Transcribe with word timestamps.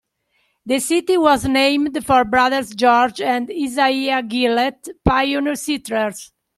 The 0.65 0.79
city 0.79 1.15
was 1.15 1.45
named 1.47 2.03
for 2.03 2.25
brothers 2.25 2.73
George 2.73 3.21
and 3.21 3.51
Isaiah 3.51 4.23
Gillett, 4.23 4.89
pioneer 5.05 5.53
settlers. 5.53 6.33